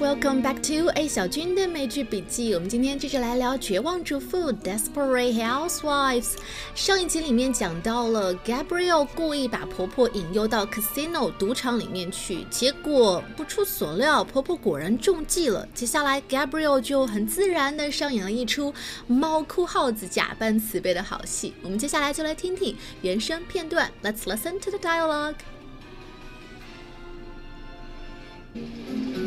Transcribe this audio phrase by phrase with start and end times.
[0.00, 2.54] welcome back to A 小军的美剧笔记。
[2.54, 6.36] 我们今天接着来聊《绝望主妇》（Desperate Housewives）。
[6.74, 15.68] 上一集里面讲到了 Gabrielle 故意把婆婆引诱到 casino 赌场里面去，结果不出所料，婆婆果然中计了。
[15.74, 18.72] 接下来 Gabrielle 就很自然的上演了一出
[19.06, 21.52] 猫哭耗子假扮慈悲的好戏。
[21.62, 23.90] 我们接下来就来听听原声片段。
[24.02, 25.34] Let's listen to the dialogue.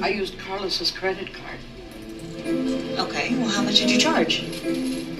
[0.03, 1.59] I used Carlos's credit card.
[2.99, 4.43] Okay, well, how much did you charge?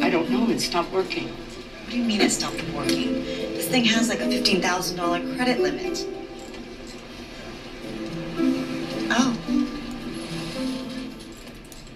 [0.02, 0.50] I don't know.
[0.50, 1.30] It stopped working.
[1.30, 3.24] What do you mean it stopped working?
[3.24, 6.06] This thing has like a $15,000 credit limit.
[9.10, 9.38] Oh.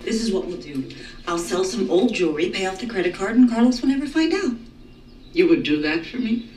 [0.04, 0.90] This is what we'll do.
[1.28, 4.34] I'll sell some old jewelry, pay off the credit card, and Carlos will never find
[4.34, 4.56] out.
[5.34, 6.50] You would do that for me?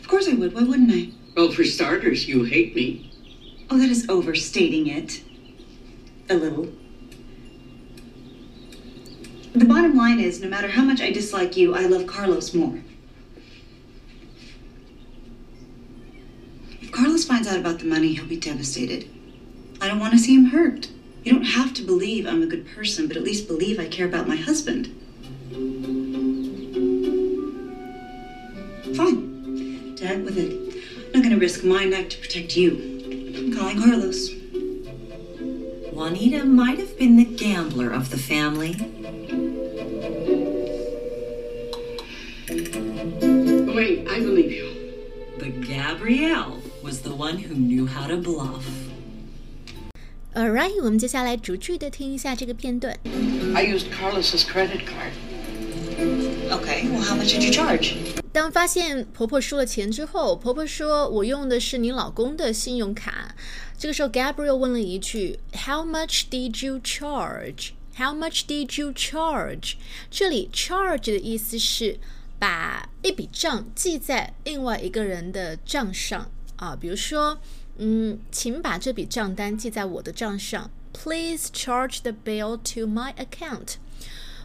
[0.00, 0.54] Of course I would.
[0.54, 1.12] Why wouldn't I?
[1.36, 3.12] Well, for starters, you hate me.
[3.70, 5.22] Oh, that is overstating it.
[6.30, 6.68] A little.
[9.54, 12.82] The bottom line is no matter how much I dislike you, I love Carlos more.
[16.82, 19.08] If Carlos finds out about the money, he'll be devastated.
[19.80, 20.90] I don't want to see him hurt.
[21.24, 24.06] You don't have to believe I'm a good person, but at least believe I care
[24.06, 24.86] about my husband.
[28.94, 29.96] Fine.
[30.00, 30.52] Heck with it.
[31.06, 33.34] I'm not going to risk my neck to protect you.
[33.36, 34.37] I'm calling Carlos.
[35.97, 38.75] Juanita might have been the gambler of the family.
[43.73, 44.69] Wait, I believe you.
[45.37, 48.65] But Gabrielle was the one who knew how to bluff.
[50.35, 52.97] Alright，我们接下来逐句的听一下这个片段。
[53.53, 55.13] I used Carlos's credit card.
[56.49, 58.16] Okay, well, how much did you charge?
[58.38, 63.34] 当发现婆婆输了钱之后，婆婆说：“我用的是你老公的信用卡。”
[63.76, 67.70] 这个时候，Gabriel 问了一句：“How much did you charge?
[67.96, 69.72] How much did you charge？”
[70.08, 71.98] 这里 “charge” 的意思是
[72.38, 77.40] 把一笔账记在另外一个人的账上啊，比如说，
[77.78, 80.70] 嗯，请把这笔账单记在我的账上。
[80.92, 83.78] Please charge the bill to my account.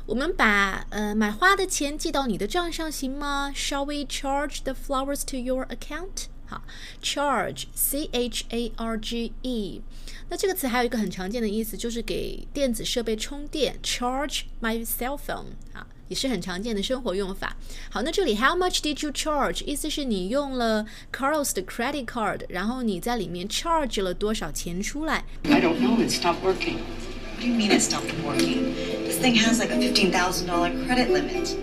[0.06, 3.52] 我们把呃买花的钱寄到你的账上行吗？
[3.54, 6.26] Shall we charge the flowers to your account？
[6.46, 6.62] 好，
[7.02, 9.82] charge c h a r g e。
[10.30, 17.54] 那这个词还有一个很常见的意思，就是给电子设备充电，charge my cell phone 啊，也是很常见的生活用法。
[17.90, 19.62] 好，那这里 How much did you charge？
[19.64, 25.24] 意思是你用了 Carlos 的 credit card，然后你在里面 charge 了多少钱出来？
[25.44, 26.02] I don't know.
[26.02, 26.78] It stopped working.
[26.78, 28.91] What do you mean it stopped working?
[29.22, 31.56] This thing has like a $15,000 credit limit.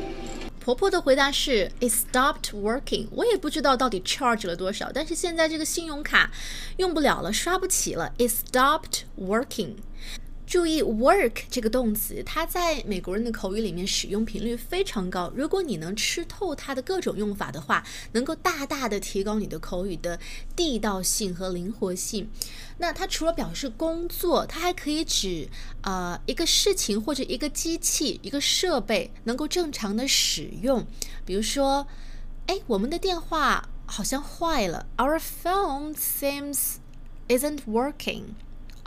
[0.59, 6.31] 婆婆的回答是 "It stopped working"，我也不知道到底 charge 了多少，但是现在这个信用卡
[6.77, 8.11] 用不了了，刷不起了。
[8.17, 9.75] It stopped working。
[10.50, 15.32] 注意 work 这个动词，它在美国人的口语里面使用频率非常高。
[15.32, 20.18] 如果你能吃透它的各种用法的话，能够大大的提高你的口语的
[20.56, 22.28] 地道性和灵活性。
[22.78, 25.48] 那它除了表示工作，它还可以指
[25.82, 30.84] 呃一个事情或者一个机器、一个设备能够正常的使用。
[31.24, 31.86] 比如说，
[32.48, 36.78] 哎，我们的电话好像坏了，Our phone seems
[37.28, 38.22] isn't working。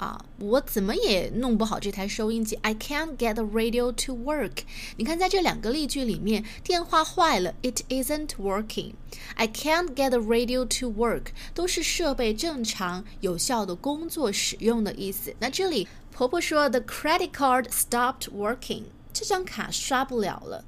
[0.04, 2.60] 啊，我怎么也弄不好这台收音机。
[2.62, 4.64] I can't get the radio to work。
[4.98, 8.96] 你看，在这两个例句里面，电话坏了，it isn't working。
[9.36, 15.34] I can't get the radio to work，都是设备正常有效的工作使用的意思。
[15.40, 18.84] 那这里婆婆说，the credit card stopped working。
[19.14, 20.66] 这张卡刷不了了。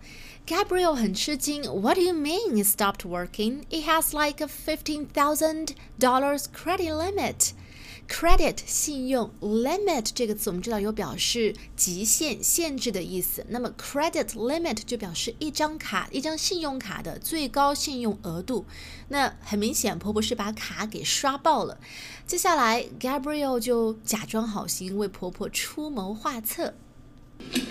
[0.48, 3.64] Gabrielle 很吃惊，What do you mean it stopped working?
[3.70, 7.50] It has like a fifteen thousand dollars credit limit.
[8.08, 13.46] Credit 信用 limit 这个词我们知道有表示极限、限制的意思。
[13.50, 18.66] 那么 credit limit 就表示一张卡、一张信用卡的最高信用额度。
[19.10, 21.80] 那很明显，婆婆是把卡给刷爆了。
[22.28, 26.76] 接下来，Gabriel 就假装好心，为婆婆出谋划策。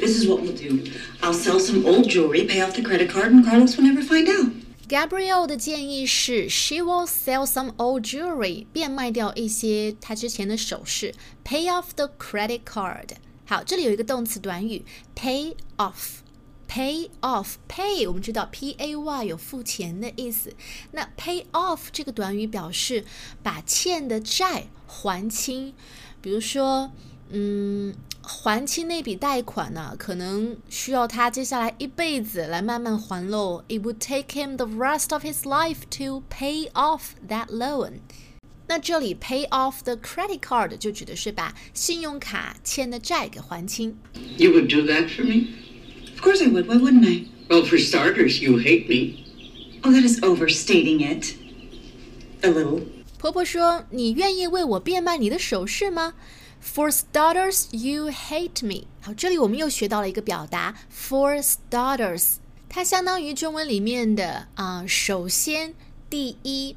[0.00, 0.90] This is what we'll do.
[1.22, 4.28] I'll sell some old jewelry, pay off the credit card, and Carlos will never find
[4.28, 4.63] out.
[4.88, 11.14] Gabrielle 的建议是，She will sell some old jewelry，变卖掉一些她之前的首饰
[11.44, 13.10] ，pay off the credit card。
[13.46, 14.84] 好，这里有一个动词短语
[15.14, 16.18] ，pay off。
[16.66, 20.54] Pay off, pay 我们知道 P A Y 有付钱的意思。
[20.90, 23.04] 那 pay off 这个短语表示
[23.44, 25.72] 把欠的债还清。
[26.20, 26.90] 比如说，
[27.28, 33.63] 嗯，还清那笔贷款呢、可能需要他接下来一辈子来慢慢还喽。
[33.67, 38.01] It would take him the rest of his life to pay off that loan.
[38.67, 43.97] 那这里 pay off the credit card 就指的是把信用卡欠的债给还清。
[44.37, 45.47] You would do that for me?
[46.15, 46.67] Of course I would.
[46.67, 47.25] Why wouldn't I?
[47.49, 49.25] Well, for starters, you hate me.
[49.81, 51.33] Oh, that is overstating it.
[52.43, 52.81] A little.
[53.17, 56.13] 婆婆说：“你愿意为我变卖你的首饰吗
[56.63, 58.87] ？”For starters, you hate me。
[59.01, 62.35] 好，这里我们又学到了一个表达，for starters，
[62.67, 65.73] 它相当于中文里面的啊、呃首先、
[66.09, 66.75] 第一。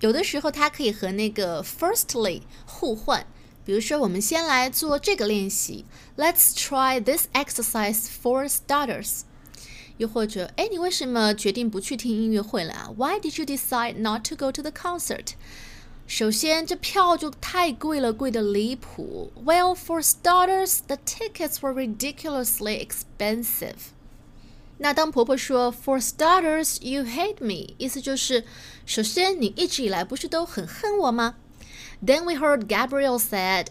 [0.00, 3.26] 有的时候它可以和那个 firstly 互换。
[3.62, 5.84] 比如说，我们先来做这个练习，
[6.16, 9.20] Let's try this exercise for starters。
[9.98, 12.90] 又或者，哎，你为什么决定不去听音乐会了啊？
[12.96, 15.34] Why did you decide not to go to the concert？
[16.07, 19.31] 首先，这票就太贵了，贵的离谱。
[19.43, 23.89] Well, for starters, the tickets were ridiculously expensive.
[24.77, 28.45] 那当婆婆说 "For starters, you hate me"，意思就是
[28.85, 31.37] 首先你一直以来不是都很恨我吗
[32.05, 33.67] ？Then we heard Gabrielle said,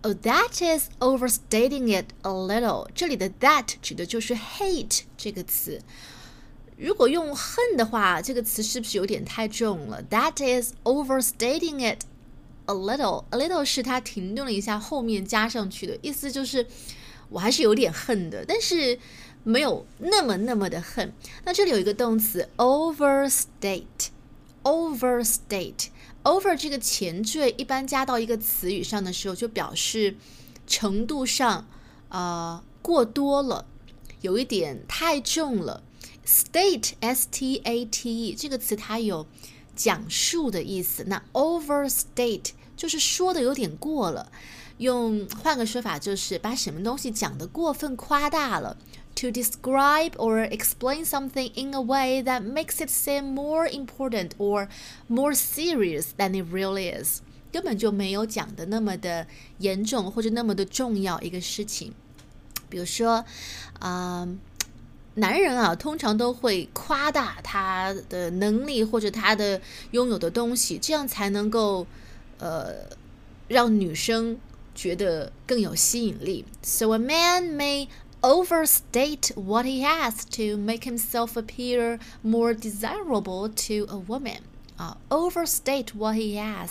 [0.00, 5.82] "Oh, that is overstating it a little." 这里的 "that" 指的就是 "hate" 这个词。
[6.80, 12.04] 如果用恨的话，这个词是不是有点太重了？That is overstating it
[12.64, 13.24] a little.
[13.30, 16.66] A little 是它停顿了一下，后面加上去的意思就是
[17.28, 18.98] 我还是有点恨的，但是
[19.44, 21.12] 没有那么那么的恨。
[21.44, 23.84] 那这里有一个动词 overstate。
[24.62, 25.86] overstate
[26.22, 30.14] over 这个前缀一般加到一个词语上的时候，就表示
[30.66, 31.66] 程度上
[32.10, 33.64] 呃过多了，
[34.20, 35.82] 有一点太重了。
[36.29, 39.25] state s t a t e 这个词它有
[39.75, 44.31] 讲述的意思，那 overstate 就是说的有点过了。
[44.77, 48.77] 用换个说法就是把什么东西讲得过分夸大了。
[49.21, 54.67] To describe or explain something in a way that makes it seem more important or
[55.07, 59.25] more serious than it really is，根本就没有讲的那么的
[59.59, 61.93] 严重或者那么的重要一个事情。
[62.67, 63.23] 比如说，
[63.79, 64.27] 啊、
[65.20, 69.60] 男人啊，通常都会夸大他的能力或者他的
[69.92, 71.86] 拥有的东西，这样才能够
[72.38, 72.74] 呃
[73.46, 74.38] 让女生
[74.74, 76.44] 觉得更有吸引力。
[76.62, 77.88] So a man may
[78.22, 84.40] overstate what he has to make himself appear more desirable to a woman.
[84.76, 86.70] 啊，overstate what he has.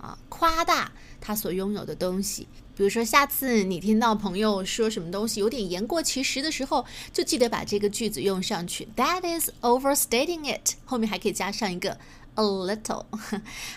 [0.00, 2.46] 啊，夸大他所拥有的东西。
[2.75, 8.87] 比如说，下次你听到朋友说什么东西有点言过其实的时候，就记得把这个句子用上去。
[8.97, 10.73] That is overstating it。
[10.83, 11.97] 后面还可以加上一个
[12.35, 13.05] a little。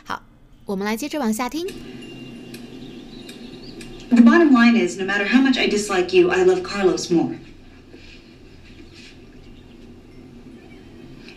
[0.03, 0.23] 好，
[0.65, 1.67] 我们来接着往下听。
[4.11, 7.37] The bottom line is no matter how much I dislike you, I love Carlos more.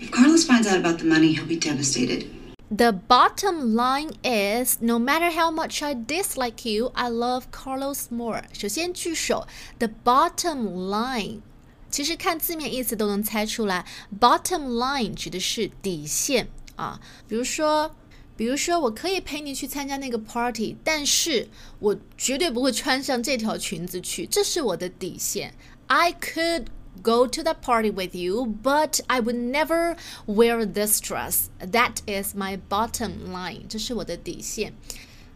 [0.01, 2.25] If Carlos finds out about the money, he'll be devastated.
[2.73, 8.43] The bottom line is, no matter how much I dislike you, I love Carlos more.
[8.53, 9.45] 首先句首，
[9.77, 11.41] the bottom line，
[11.89, 13.85] 其实看字面意思都能猜出来，
[14.17, 16.47] bottom line 指的是底线
[16.77, 17.01] 啊。
[17.27, 17.93] 比如说，
[18.37, 21.49] 比如说，我可以陪你去参加那个 party，但是
[21.79, 25.53] 我绝对不会穿上这条裙子去，这是我的底线。
[25.87, 26.67] I could
[27.01, 31.49] go to that party with you, but I would never wear this dress.
[31.59, 33.67] That is my bottom line.
[33.67, 34.73] 这是我的底线。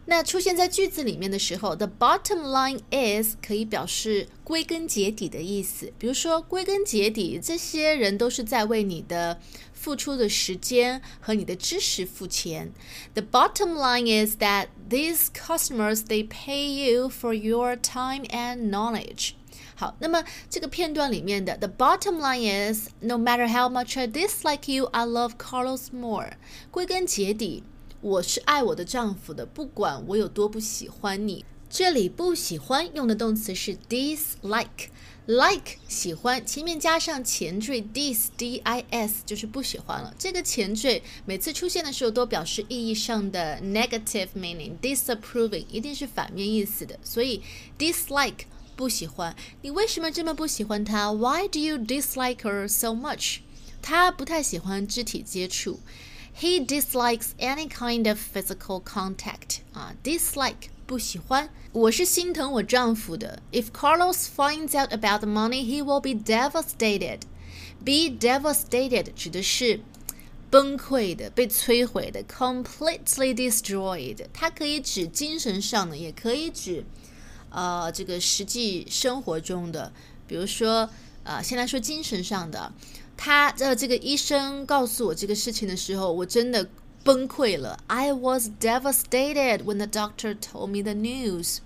[0.08, 5.92] 那出现在句子里面的时候，the bottom line is 可以表示归根结底的意思。
[5.98, 9.40] 比如说，归根结底，这些人都是在为你的
[9.72, 12.72] 付出的时间和你的知识付钱。
[13.14, 19.32] The bottom line is that these customers they pay you for your time and knowledge.
[19.81, 25.87] 好，那么这个片段里面的 the bottom line is no matter how much I dislike you, I love Carlos
[25.91, 26.33] more.
[26.69, 27.63] 归根结底，
[27.99, 31.43] 我是爱我的丈夫的，不管我有多不喜欢你。
[31.67, 34.89] 这里不喜欢用的动词是 dislike。
[35.27, 40.13] like 喜欢，前面加上前缀 dis d i s 就是不喜欢了。
[40.17, 46.99] 这个前缀每次出现的时候都表示意义上的 negative meaning，disapproving 一定是反面意思的。
[47.03, 47.41] 所以
[47.79, 48.41] dislike
[48.76, 51.10] 不喜欢，你为什么这么不喜欢他？
[51.12, 53.38] Why do you dislike her so much？
[53.80, 55.80] 他不太喜欢肢体接触。
[56.38, 59.60] He dislikes any kind of physical contact.
[59.72, 61.48] 啊，dislike 不喜欢。
[61.72, 63.42] 我是心疼我丈夫的。
[63.52, 67.20] If Carlos finds out about the money, he will be devastated.
[67.84, 69.80] Be devastated 指的是
[70.50, 74.26] 崩溃的、被摧毁的，completely destroyed。
[74.32, 76.84] 它可以指精神上的，也可以指
[77.51, 79.93] 呃这个实际生活中的。
[80.27, 80.89] 比如说，
[81.23, 82.71] 呃，先来说精神上的。
[83.17, 86.67] 他呃，这个医生告诉我这个事情的时候，我真的
[87.03, 87.77] 崩溃了。
[87.87, 91.57] I was devastated when the doctor told me the news。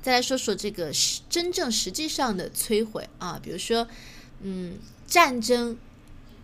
[0.00, 3.88] 再来说说这个实真正实际上的摧毁啊，比如说，
[4.40, 5.76] 嗯，战争，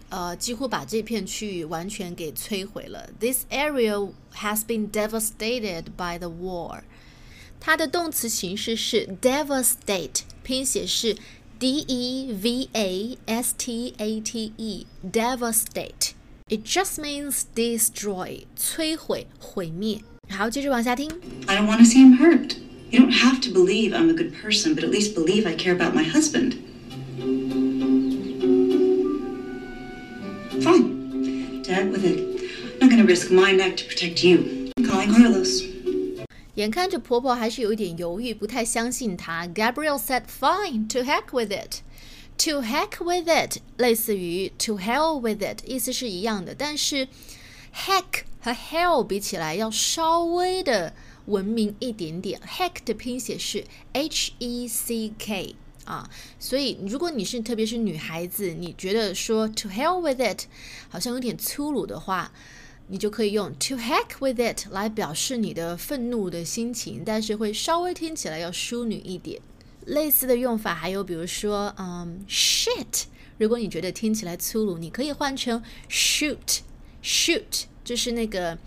[0.08, 3.08] 呃，几乎把这片区域完全给摧毁了。
[3.20, 6.82] This area has been devastated by the war。
[7.59, 11.15] 它的动词形式是 devastate，拼写是
[11.57, 20.01] d e v a s t a t e，devastate。It just means destroy，摧毁、毁灭。
[20.29, 21.09] 好，接着往下听。
[21.47, 22.57] I don't want to see him hurt.
[22.91, 25.73] You don't have to believe I'm a good person, but at least believe I care
[25.73, 26.57] about my husband.
[30.61, 31.63] Fine.
[31.63, 32.19] To heck with it.
[32.73, 34.71] I'm not going to risk my neck to protect you.
[34.77, 35.63] I'm calling Carlos.
[36.54, 39.46] 眼看着婆婆还是有一点犹豫，不太相信她。
[39.46, 41.82] Gabriel said, "Fine, to heck with it."
[42.38, 47.06] To heck with it 类似于 to hell with it，意思是一样的，但是
[47.74, 50.94] heck 和 hell 比起来要稍微的
[51.26, 52.40] 文明一点点。
[52.40, 55.54] heck 的拼写是 h e c k
[55.84, 60.44] 啊，所以如果你是特别是女孩子，你觉得说 to hell with it
[60.88, 62.32] 好像有点粗鲁的话，
[62.90, 69.40] 你就可以用 to heck with it 来表示你的愤怒的心情，但是会稍微听起来要淑女一点。
[69.86, 73.04] 类似的用法还有比如说，嗯，shit，
[73.38, 78.58] 如果你觉得听起来粗鲁，你可以换成 shoot，shoot 就是那个。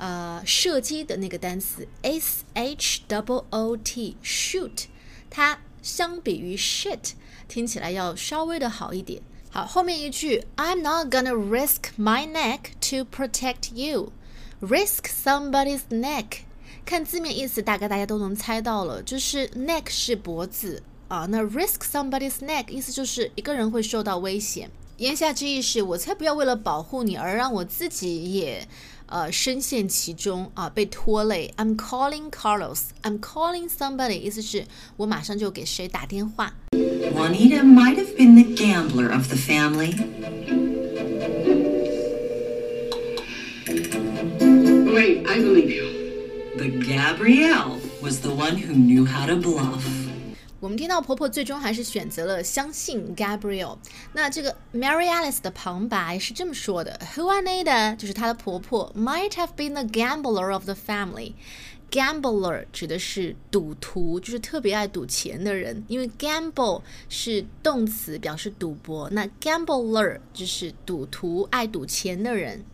[0.00, 4.84] 呃，射击的那个单词 s h o o t shoot
[5.28, 7.14] 它相比于 shit
[7.48, 9.20] 听起来要稍微的好一点。
[9.50, 14.12] 好，后面一句 I'm not gonna risk my neck to protect you.
[14.60, 16.40] Risk somebody's neck，
[16.84, 24.70] 看字面意思大概大家都能猜到了，就是 neck 是脖子啊，那 risk somebody's neck 意思就是一个人会受到危险。
[24.98, 28.68] 言下之意是我才不要为了保护你而让我自己也。
[29.07, 31.53] 呃，深陷其中啊，被拖累。
[31.57, 32.79] I'm calling Carlos.
[33.03, 34.65] I'm calling somebody，意思是
[34.97, 36.53] 我马上就给谁打电话。
[36.71, 39.93] Juanita might have been the gambler of the family.
[44.91, 45.87] Wait, I believe you.
[46.57, 49.83] But Gabrielle was the one who knew how to bluff.
[50.60, 53.78] 我们听到婆婆最终还是选择了相信 Gabriel。
[54.12, 61.34] 那这个 Mary Alice 的旁白是这么说的：Who Anita 就是她的婆婆，might have been the gambler of the family。
[61.92, 65.84] Gambler 指的是赌徒，就是特别爱赌钱的人。
[65.86, 69.08] 因为 gamble 是动词，表示赌博。
[69.10, 72.64] 那 gambler 就是赌徒，爱赌钱的人。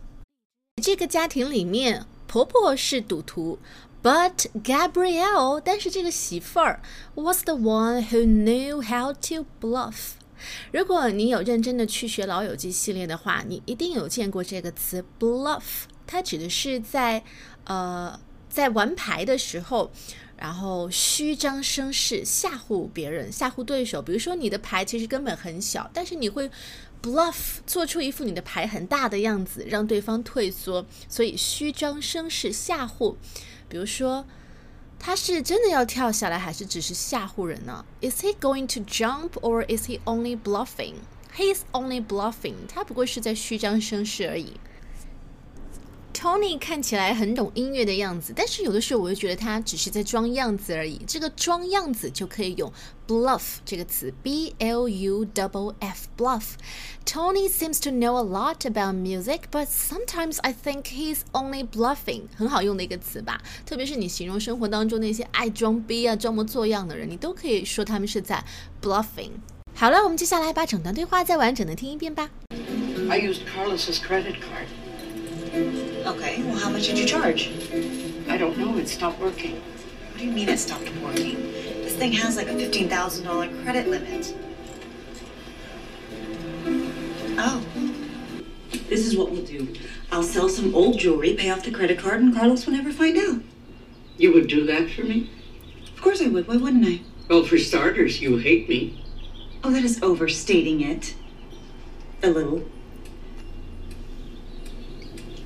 [0.81, 3.59] 这个家庭里面，婆婆是赌徒。
[4.05, 6.79] But Gabrielle，但是这个媳妇儿
[7.15, 10.11] was the one who knew how to bluff。
[10.71, 15.85] 如果你有认真的去学《老友记》系列的话，你一定有见过这个词 bluff。
[16.05, 17.23] 它指的是在
[17.63, 19.89] 呃在玩牌的时候，
[20.37, 24.03] 然后虚张声势吓唬别人，吓唬对手。
[24.03, 26.51] 比如说你的牌其实根本很小，但是你会
[27.05, 30.83] bluff 做出一副你的牌很大的样子，让对方退缩。
[31.07, 33.15] 所以虚张声势吓唬。
[33.69, 34.25] 比如说，
[34.97, 40.95] 他是真的要跳下来，还是只是吓唬人呢？Is he going to jump or is he only bluffing?
[41.37, 42.55] He's only bluffing.
[42.67, 44.53] 他不过是在虚张声势而已。
[46.15, 51.01] Tony 看起来很懂音乐的样子，但是有的时候我又觉得他只是在装样子而已。
[51.05, 52.71] 这个装样子就可以用
[53.05, 56.53] bluff 这个词，b l u f f bluff。
[57.05, 62.23] Tony seems to know a lot about music, but sometimes I think he's only bluffing。
[62.37, 68.41] 很好用的一个词吧，特别是你形容生活当中那些爱装逼啊、装模作样的人，你都可以说他们是在
[68.81, 69.31] bluffing。
[69.73, 72.29] 好了，我们接下来把整段对话再完整的听一遍吧。
[73.09, 75.84] I used Carlos's credit card.
[76.15, 77.51] Okay, well, how much did you charge?
[78.29, 78.77] I don't know.
[78.77, 79.55] It stopped working.
[79.55, 81.51] What do you mean it stopped working?
[81.83, 84.33] This thing has like a $15,000 credit limit.
[87.37, 87.65] Oh.
[88.87, 89.73] This is what we'll do.
[90.11, 93.17] I'll sell some old jewelry, pay off the credit card, and Carlos will never find
[93.17, 93.41] out.
[94.17, 95.29] You would do that for me?
[95.93, 96.47] Of course I would.
[96.47, 97.01] Why wouldn't I?
[97.29, 99.03] Well, for starters, you hate me.
[99.63, 101.15] Oh, that is overstating it.
[102.23, 102.63] A little.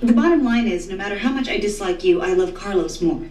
[0.02, 3.28] The bottom line is no matter how much I dislike you, I love Carlos more.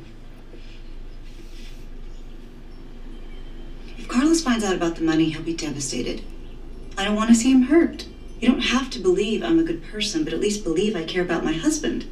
[3.96, 6.22] If Carlos finds out about the money, he'll be devastated.
[6.98, 8.06] I don't want to see him hurt.
[8.38, 11.22] You don't have to believe I'm a good person, but at least believe I care
[11.22, 12.04] about my husband.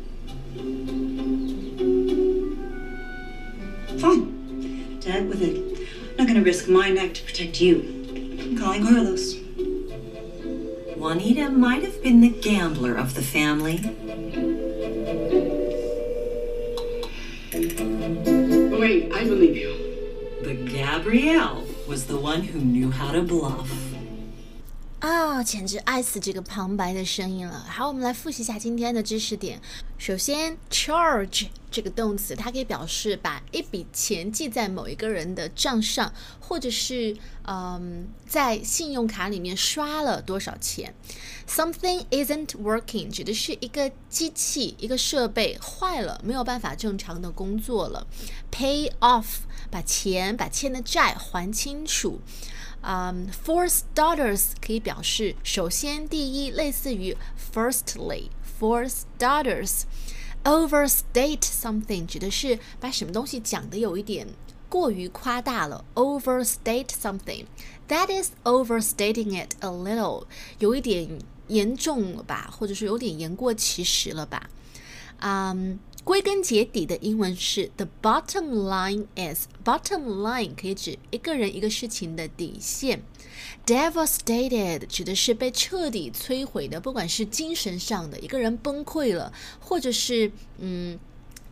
[4.00, 5.02] Fine.
[5.04, 5.88] Heck with it.
[6.10, 7.80] I'm not going to risk my neck to protect you.
[8.40, 9.45] I'm calling Carlos.
[11.06, 13.76] Juanita might have been the gambler of the family.
[18.76, 20.40] Wait, I believe you.
[20.42, 23.85] But Gabrielle was the one who knew how to bluff.
[25.42, 27.64] 简直爱死这个旁白的声音了。
[27.68, 29.60] 好，我们来复习一下今天的知识点。
[29.98, 40.94] 首先，charge 这个动词，它可以表示把一笔钱记在某一个人的账上，或者是嗯，在信用卡里面刷了多少钱。
[41.48, 48.06] Something isn't working 指的是一个机器、一个设备坏了，没有办法正常的工作了。
[48.50, 49.26] Pay off
[49.70, 52.20] 把钱、把欠的债还清楚。
[52.85, 57.15] 嗯、f o r starters 可以表示首先、第一，类似于
[57.53, 59.85] firstly。For starters,
[60.43, 64.27] overstate something 指的是把什么东西讲的有一点
[64.69, 65.83] 过于夸大了。
[65.95, 67.45] Overstate something,
[67.87, 70.25] that is overstating it a little，
[70.59, 74.47] 有一点严重了吧，或者是有点言过其实了吧。
[75.21, 83.02] 嗯、 归根结底的英文是 the bottom line is bottom line 可以指一个人一个事情的底线。
[83.66, 90.96] Devastated 指的是被彻底摧毁的，不管是精神上的，一个人崩溃了，或者是嗯。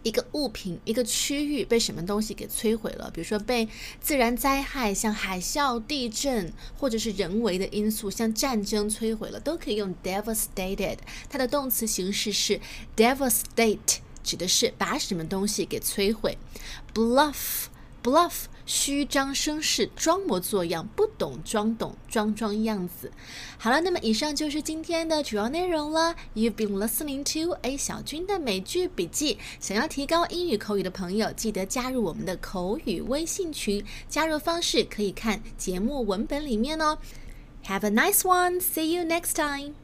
[0.05, 3.67] 一个物品、一个区域被什么东西给摧毁了，比如说被
[4.03, 10.99] 自然灾害，像海啸、地震，或者是人为的因素，像战争摧毁了，都可以用 devastated。
[11.31, 12.61] 它的动词形式是
[12.95, 16.37] devastate，指的是把什么东西给摧毁。
[16.93, 18.47] Bluff，bluff。
[18.67, 23.13] 虚张声势、装模作样、不懂装懂、装装样子。
[23.59, 26.17] 好了，那么以上就是今天的主要内容了。
[26.35, 29.37] You've been listening to A 小军的美剧笔记。
[29.61, 33.85] 想要提高英语口语的朋友，记得加入我们的口语微信群。
[34.09, 36.97] 加入方式可以看节目文本里面哦。
[37.67, 38.61] Have a nice one.
[38.63, 39.84] See you next time.